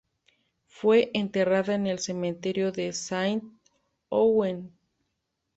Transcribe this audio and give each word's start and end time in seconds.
Fue 0.65 1.11
enterrada 1.13 1.75
en 1.75 1.85
el 1.85 1.99
cementerio 1.99 2.71
de 2.71 2.91
Saint-Ouen. 2.91 4.71